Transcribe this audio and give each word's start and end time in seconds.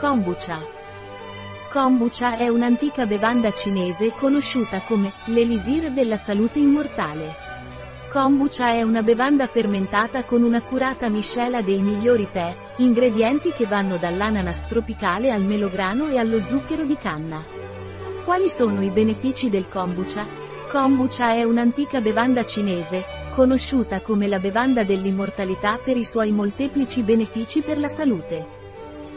Kombucha. 0.00 0.62
Kombucha 1.70 2.38
è 2.38 2.48
un'antica 2.48 3.04
bevanda 3.04 3.52
cinese 3.52 4.14
conosciuta 4.16 4.80
come 4.80 5.12
l'elisir 5.26 5.90
della 5.90 6.16
salute 6.16 6.58
immortale. 6.58 7.34
Kombucha 8.10 8.70
è 8.70 8.80
una 8.80 9.02
bevanda 9.02 9.46
fermentata 9.46 10.24
con 10.24 10.42
un'accurata 10.42 11.10
miscela 11.10 11.60
dei 11.60 11.82
migliori 11.82 12.26
tè, 12.32 12.56
ingredienti 12.76 13.52
che 13.52 13.66
vanno 13.66 13.98
dall'ananas 13.98 14.68
tropicale 14.68 15.30
al 15.30 15.42
melograno 15.42 16.08
e 16.08 16.16
allo 16.16 16.46
zucchero 16.46 16.84
di 16.84 16.96
canna. 16.96 17.44
Quali 18.24 18.48
sono 18.48 18.82
i 18.82 18.88
benefici 18.88 19.50
del 19.50 19.68
kombucha? 19.68 20.26
Kombucha 20.70 21.34
è 21.34 21.42
un'antica 21.42 22.00
bevanda 22.00 22.42
cinese, 22.42 23.04
conosciuta 23.34 24.00
come 24.00 24.28
la 24.28 24.38
bevanda 24.38 24.82
dell'immortalità 24.82 25.76
per 25.76 25.98
i 25.98 26.04
suoi 26.06 26.32
molteplici 26.32 27.02
benefici 27.02 27.60
per 27.60 27.78
la 27.78 27.88
salute. 27.88 28.59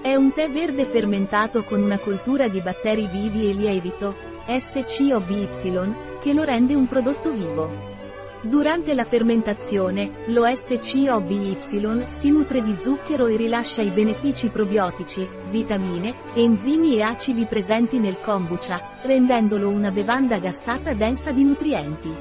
È 0.03 0.15
un 0.15 0.33
tè 0.33 0.49
verde 0.49 0.83
fermentato 0.83 1.63
con 1.63 1.81
una 1.81 1.97
coltura 1.97 2.49
di 2.49 2.59
batteri 2.59 3.07
vivi 3.07 3.49
e 3.49 3.53
lievito, 3.53 4.13
SCOBY, 4.45 5.47
che 6.19 6.33
lo 6.33 6.43
rende 6.43 6.75
un 6.75 6.85
prodotto 6.87 7.31
vivo. 7.31 7.69
Durante 8.41 8.95
la 8.95 9.05
fermentazione, 9.05 10.25
lo 10.25 10.43
SCOBY 10.53 11.55
si 11.61 12.29
nutre 12.29 12.61
di 12.61 12.75
zucchero 12.81 13.27
e 13.27 13.37
rilascia 13.37 13.81
i 13.81 13.91
benefici 13.91 14.49
probiotici, 14.49 15.25
vitamine, 15.47 16.15
enzimi 16.33 16.97
e 16.97 17.01
acidi 17.01 17.45
presenti 17.45 17.97
nel 17.97 18.19
kombucha, 18.19 18.99
rendendolo 19.03 19.69
una 19.69 19.91
bevanda 19.91 20.37
gassata 20.37 20.91
densa 20.91 21.31
di 21.31 21.45
nutrienti. 21.45 22.13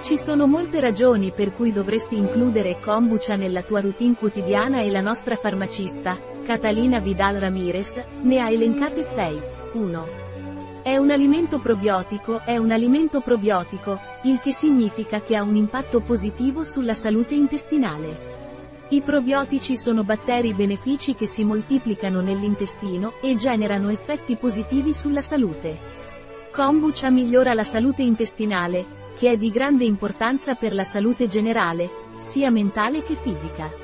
Ci 0.00 0.16
sono 0.16 0.46
molte 0.46 0.80
ragioni 0.80 1.30
per 1.30 1.52
cui 1.52 1.72
dovresti 1.72 2.16
includere 2.16 2.80
kombucha 2.80 3.34
nella 3.34 3.62
tua 3.62 3.82
routine 3.82 4.14
quotidiana 4.14 4.80
e 4.80 4.90
la 4.90 5.02
nostra 5.02 5.36
farmacista, 5.36 6.31
Catalina 6.42 6.98
Vidal 6.98 7.36
Ramirez, 7.36 8.04
ne 8.22 8.40
ha 8.40 8.50
elencate 8.50 9.02
6. 9.02 9.42
1. 9.74 10.06
È 10.82 10.96
un 10.96 11.10
alimento 11.10 11.60
probiotico, 11.60 12.40
è 12.44 12.56
un 12.56 12.72
alimento 12.72 13.20
probiotico, 13.20 14.00
il 14.24 14.40
che 14.40 14.52
significa 14.52 15.20
che 15.20 15.36
ha 15.36 15.44
un 15.44 15.54
impatto 15.54 16.00
positivo 16.00 16.64
sulla 16.64 16.94
salute 16.94 17.34
intestinale. 17.34 18.30
I 18.88 19.02
probiotici 19.02 19.78
sono 19.78 20.02
batteri 20.02 20.52
benefici 20.52 21.14
che 21.14 21.28
si 21.28 21.44
moltiplicano 21.44 22.20
nell'intestino 22.20 23.12
e 23.22 23.36
generano 23.36 23.88
effetti 23.88 24.34
positivi 24.36 24.92
sulla 24.92 25.20
salute. 25.20 25.78
Kombucha 26.50 27.08
migliora 27.08 27.54
la 27.54 27.64
salute 27.64 28.02
intestinale, 28.02 28.84
che 29.16 29.30
è 29.30 29.36
di 29.36 29.48
grande 29.48 29.84
importanza 29.84 30.56
per 30.56 30.74
la 30.74 30.84
salute 30.84 31.28
generale, 31.28 31.88
sia 32.18 32.50
mentale 32.50 33.04
che 33.04 33.14
fisica. 33.14 33.81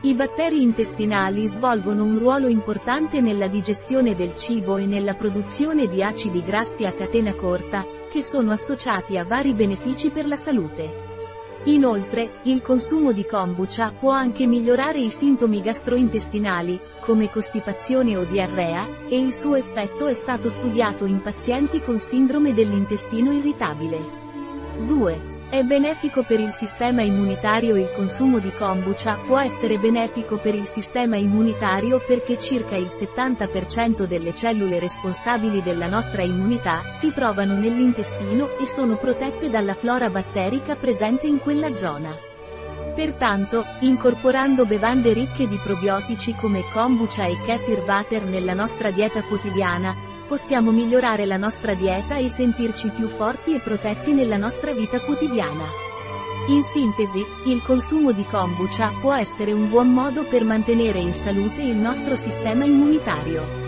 I 0.00 0.14
batteri 0.14 0.62
intestinali 0.62 1.48
svolgono 1.48 2.04
un 2.04 2.20
ruolo 2.20 2.46
importante 2.46 3.20
nella 3.20 3.48
digestione 3.48 4.14
del 4.14 4.36
cibo 4.36 4.76
e 4.76 4.86
nella 4.86 5.14
produzione 5.14 5.88
di 5.88 6.04
acidi 6.04 6.40
grassi 6.40 6.84
a 6.84 6.92
catena 6.92 7.34
corta, 7.34 7.84
che 8.08 8.22
sono 8.22 8.52
associati 8.52 9.18
a 9.18 9.24
vari 9.24 9.54
benefici 9.54 10.10
per 10.10 10.28
la 10.28 10.36
salute. 10.36 11.06
Inoltre, 11.64 12.38
il 12.44 12.62
consumo 12.62 13.10
di 13.10 13.26
kombucha 13.26 13.92
può 13.98 14.12
anche 14.12 14.46
migliorare 14.46 15.00
i 15.00 15.10
sintomi 15.10 15.60
gastrointestinali, 15.60 16.78
come 17.00 17.28
costipazione 17.28 18.16
o 18.16 18.22
diarrea, 18.22 19.08
e 19.08 19.18
il 19.18 19.32
suo 19.32 19.56
effetto 19.56 20.06
è 20.06 20.14
stato 20.14 20.48
studiato 20.48 21.06
in 21.06 21.20
pazienti 21.20 21.80
con 21.80 21.98
sindrome 21.98 22.54
dell'intestino 22.54 23.32
irritabile. 23.32 23.98
2. 24.86 25.37
È 25.50 25.62
benefico 25.62 26.24
per 26.24 26.40
il 26.40 26.50
sistema 26.50 27.00
immunitario 27.00 27.74
Il 27.74 27.90
consumo 27.96 28.38
di 28.38 28.50
kombucha 28.50 29.16
può 29.26 29.38
essere 29.38 29.78
benefico 29.78 30.36
per 30.36 30.54
il 30.54 30.66
sistema 30.66 31.16
immunitario 31.16 32.02
perché 32.06 32.38
circa 32.38 32.76
il 32.76 32.88
70% 32.88 34.04
delle 34.04 34.34
cellule 34.34 34.78
responsabili 34.78 35.62
della 35.62 35.86
nostra 35.86 36.20
immunità 36.20 36.90
si 36.90 37.14
trovano 37.14 37.54
nell'intestino 37.56 38.58
e 38.58 38.66
sono 38.66 38.98
protette 38.98 39.48
dalla 39.48 39.72
flora 39.72 40.10
batterica 40.10 40.76
presente 40.76 41.26
in 41.26 41.38
quella 41.38 41.74
zona. 41.78 42.14
Pertanto, 42.94 43.64
incorporando 43.80 44.66
bevande 44.66 45.14
ricche 45.14 45.46
di 45.46 45.56
probiotici 45.56 46.34
come 46.34 46.62
kombucha 46.70 47.24
e 47.24 47.40
kefir 47.46 47.84
butter 47.84 48.24
nella 48.24 48.52
nostra 48.52 48.90
dieta 48.90 49.22
quotidiana, 49.22 50.07
possiamo 50.28 50.70
migliorare 50.70 51.24
la 51.24 51.38
nostra 51.38 51.72
dieta 51.72 52.16
e 52.16 52.28
sentirci 52.28 52.90
più 52.90 53.08
forti 53.08 53.54
e 53.54 53.60
protetti 53.60 54.12
nella 54.12 54.36
nostra 54.36 54.72
vita 54.72 55.00
quotidiana. 55.00 55.64
In 56.48 56.62
sintesi, 56.62 57.24
il 57.46 57.62
consumo 57.62 58.12
di 58.12 58.24
kombucha 58.24 58.92
può 59.00 59.14
essere 59.14 59.52
un 59.52 59.68
buon 59.68 59.92
modo 59.92 60.24
per 60.24 60.44
mantenere 60.44 60.98
in 60.98 61.14
salute 61.14 61.62
il 61.62 61.76
nostro 61.76 62.14
sistema 62.14 62.64
immunitario. 62.64 63.66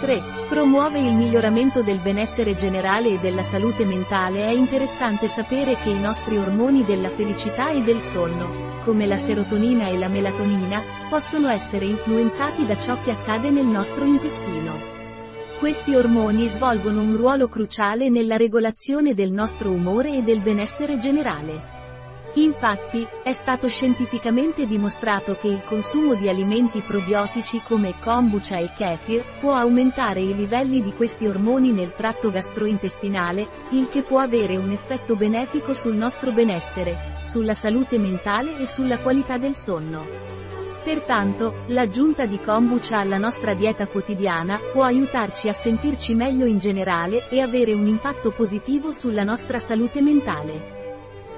3. 0.00 0.22
Promuove 0.48 0.98
il 0.98 1.14
miglioramento 1.14 1.82
del 1.82 1.98
benessere 1.98 2.54
generale 2.54 3.14
e 3.14 3.18
della 3.18 3.42
salute 3.42 3.84
mentale. 3.84 4.44
È 4.44 4.50
interessante 4.50 5.28
sapere 5.28 5.76
che 5.76 5.90
i 5.90 5.98
nostri 5.98 6.36
ormoni 6.36 6.84
della 6.84 7.08
felicità 7.08 7.70
e 7.70 7.82
del 7.82 8.00
sonno, 8.00 8.80
come 8.84 9.06
la 9.06 9.16
serotonina 9.16 9.88
e 9.88 9.98
la 9.98 10.08
melatonina, 10.08 10.82
possono 11.08 11.48
essere 11.48 11.86
influenzati 11.86 12.66
da 12.66 12.76
ciò 12.76 12.96
che 13.02 13.12
accade 13.12 13.50
nel 13.50 13.66
nostro 13.66 14.04
intestino. 14.04 14.93
Questi 15.58 15.94
ormoni 15.94 16.48
svolgono 16.48 17.00
un 17.00 17.16
ruolo 17.16 17.48
cruciale 17.48 18.10
nella 18.10 18.36
regolazione 18.36 19.14
del 19.14 19.30
nostro 19.30 19.70
umore 19.70 20.16
e 20.16 20.22
del 20.22 20.40
benessere 20.40 20.98
generale. 20.98 21.72
Infatti, 22.34 23.06
è 23.22 23.32
stato 23.32 23.68
scientificamente 23.68 24.66
dimostrato 24.66 25.36
che 25.36 25.46
il 25.46 25.62
consumo 25.64 26.16
di 26.16 26.28
alimenti 26.28 26.80
probiotici 26.80 27.62
come 27.66 27.94
kombucha 28.00 28.58
e 28.58 28.72
kefir 28.76 29.24
può 29.38 29.54
aumentare 29.54 30.20
i 30.20 30.34
livelli 30.34 30.82
di 30.82 30.92
questi 30.92 31.26
ormoni 31.26 31.70
nel 31.70 31.94
tratto 31.94 32.30
gastrointestinale, 32.30 33.46
il 33.70 33.88
che 33.88 34.02
può 34.02 34.18
avere 34.18 34.56
un 34.56 34.72
effetto 34.72 35.14
benefico 35.14 35.72
sul 35.72 35.94
nostro 35.94 36.32
benessere, 36.32 36.96
sulla 37.20 37.54
salute 37.54 37.98
mentale 37.98 38.58
e 38.58 38.66
sulla 38.66 38.98
qualità 38.98 39.38
del 39.38 39.54
sonno. 39.54 40.34
Pertanto, 40.84 41.62
l'aggiunta 41.68 42.26
di 42.26 42.38
kombucha 42.38 42.98
alla 42.98 43.16
nostra 43.16 43.54
dieta 43.54 43.86
quotidiana 43.86 44.60
può 44.70 44.82
aiutarci 44.82 45.48
a 45.48 45.54
sentirci 45.54 46.14
meglio 46.14 46.44
in 46.44 46.58
generale 46.58 47.26
e 47.30 47.40
avere 47.40 47.72
un 47.72 47.86
impatto 47.86 48.32
positivo 48.32 48.92
sulla 48.92 49.22
nostra 49.22 49.58
salute 49.58 50.02
mentale. 50.02 50.82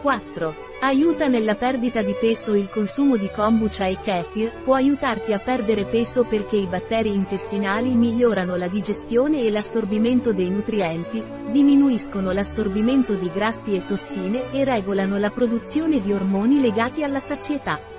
4. 0.02 0.54
Aiuta 0.80 1.28
nella 1.28 1.54
perdita 1.54 2.02
di 2.02 2.14
peso 2.18 2.54
Il 2.54 2.68
consumo 2.68 3.16
di 3.16 3.30
kombucha 3.30 3.86
e 3.86 3.98
kefir 4.00 4.62
può 4.64 4.74
aiutarti 4.74 5.32
a 5.32 5.38
perdere 5.38 5.86
peso 5.86 6.24
perché 6.24 6.56
i 6.56 6.66
batteri 6.66 7.14
intestinali 7.14 7.94
migliorano 7.94 8.56
la 8.56 8.68
digestione 8.68 9.42
e 9.42 9.50
l'assorbimento 9.50 10.32
dei 10.32 10.50
nutrienti, 10.50 11.22
diminuiscono 11.50 12.32
l'assorbimento 12.32 13.14
di 13.14 13.30
grassi 13.32 13.76
e 13.76 13.84
tossine 13.84 14.50
e 14.50 14.64
regolano 14.64 15.18
la 15.18 15.30
produzione 15.30 16.00
di 16.00 16.12
ormoni 16.12 16.60
legati 16.60 17.04
alla 17.04 17.20
sazietà. 17.20 17.94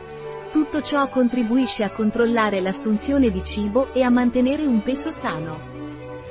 Tutto 0.52 0.82
ciò 0.82 1.10
contribuisce 1.10 1.84
a 1.84 1.92
controllare 1.92 2.62
l'assunzione 2.62 3.30
di 3.30 3.44
cibo 3.44 3.94
e 3.94 4.02
a 4.02 4.10
mantenere 4.10 4.66
un 4.66 4.82
peso 4.82 5.12
sano. 5.12 5.60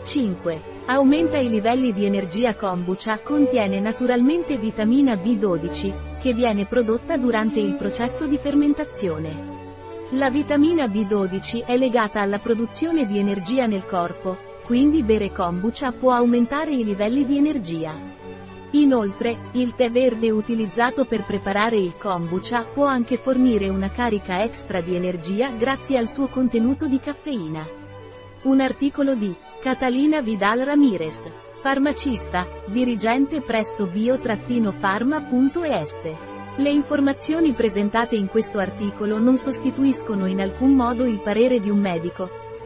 5. 0.03 0.75
Aumenta 0.87 1.37
i 1.37 1.51
livelli 1.51 1.93
di 1.93 2.07
energia 2.07 2.55
kombucha 2.55 3.19
contiene 3.19 3.79
naturalmente 3.79 4.57
vitamina 4.57 5.15
B12, 5.15 6.19
che 6.19 6.33
viene 6.33 6.65
prodotta 6.65 7.19
durante 7.19 7.61
il 7.61 7.75
processo 7.75 8.27
di 8.27 8.39
fermentazione. 8.39 9.55
La 10.11 10.31
vitamina 10.31 10.87
B12 10.87 11.67
è 11.67 11.77
legata 11.77 12.21
alla 12.21 12.39
produzione 12.39 13.07
di 13.07 13.19
energia 13.19 13.67
nel 13.67 13.85
corpo, 13.85 14.39
quindi 14.65 15.03
bere 15.03 15.31
kombucha 15.31 15.93
può 15.93 16.13
aumentare 16.13 16.73
i 16.73 16.85
livelli 16.85 17.27
di 17.27 17.37
energia. 17.37 17.93
Inoltre, 18.77 19.49
il 19.53 19.75
tè 19.75 19.91
verde 19.91 20.31
utilizzato 20.31 21.07
per 21.07 21.25
preparare 21.25 21.77
il 21.77 21.97
kombucha 21.97 22.65
può 22.65 22.85
anche 22.85 23.17
fornire 23.17 23.71
una 23.71 23.89
carica 23.91 24.43
extra 24.43 24.83
di 24.83 24.95
energia 24.95 25.51
grazie 25.51 25.97
al 25.97 26.07
suo 26.07 26.27
contenuto 26.27 26.87
di 26.87 27.01
caffeina. 27.01 27.67
Un 28.43 28.61
articolo 28.61 29.15
di 29.15 29.35
Catalina 29.63 30.21
Vidal 30.21 30.59
Ramirez, 30.61 31.25
farmacista, 31.55 32.47
dirigente 32.67 33.41
presso 33.41 33.87
bio-pharma.es. 33.87 34.65
Le 36.59 36.69
informazioni 36.69 37.55
presentate 37.55 38.15
in 38.17 38.27
questo 38.29 38.59
articolo 38.59 39.19
non 39.19 39.39
sostituiscono 39.39 40.27
in 40.27 40.41
alcun 40.41 40.75
modo 40.75 41.07
il 41.07 41.21
parere 41.21 41.61
di 41.61 41.71
un 41.71 41.79
medico, 41.79 42.45